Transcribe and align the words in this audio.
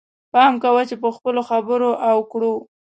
پام 0.33 0.53
کوه 0.63 0.81
چې 0.89 0.95
په 1.03 1.09
خپلو 1.15 1.41
خبرو 1.49 1.91
او 2.09 2.17
کړو. 2.31 2.53